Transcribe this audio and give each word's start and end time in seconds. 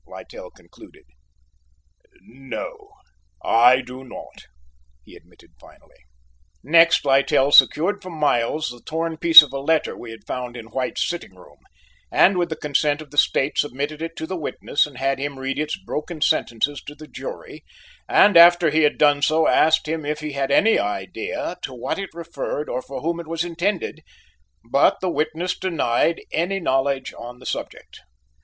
Littell 0.07 0.49
concluded. 0.49 1.03
"No, 2.21 2.89
I 3.45 3.81
do 3.81 4.03
not," 4.03 4.47
he 5.03 5.15
admitted 5.15 5.51
finally. 5.59 5.97
Next 6.63 7.05
Littell 7.05 7.51
secured 7.51 8.01
from 8.01 8.13
Miles 8.13 8.69
the 8.69 8.81
torn 8.81 9.17
piece 9.17 9.43
of 9.43 9.53
a 9.53 9.59
letter 9.59 9.95
we 9.95 10.09
had 10.09 10.25
found 10.25 10.57
in 10.57 10.71
White's 10.71 11.07
sitting 11.07 11.35
room, 11.35 11.59
and 12.11 12.35
with 12.39 12.49
the 12.49 12.55
consent 12.55 12.99
of 13.03 13.11
the 13.11 13.17
State 13.19 13.59
submitted 13.59 14.01
it 14.01 14.15
to 14.15 14.25
the 14.25 14.35
witness 14.35 14.87
and 14.87 14.97
had 14.97 15.19
him 15.19 15.37
read 15.37 15.59
its 15.59 15.77
broken 15.79 16.19
sentences 16.19 16.81
to 16.87 16.95
the 16.95 17.05
jury, 17.07 17.63
and 18.09 18.35
after 18.35 18.71
he 18.71 18.81
had 18.81 18.97
done 18.97 19.21
so, 19.21 19.47
asked 19.47 19.87
him 19.87 20.03
if 20.03 20.21
he 20.21 20.31
had 20.31 20.49
any 20.49 20.79
idea 20.79 21.57
to 21.61 21.75
what 21.75 21.99
it 21.99 22.09
referred 22.15 22.69
or 22.69 22.81
for 22.81 23.01
whom 23.01 23.19
it 23.19 23.27
was 23.27 23.43
intended, 23.43 24.01
but 24.67 24.99
the 24.99 25.11
witness 25.11 25.55
denied 25.55 26.19
any 26.31 26.59
knowledge 26.59 27.13
on 27.15 27.37
the 27.37 27.45
subject. 27.45 27.99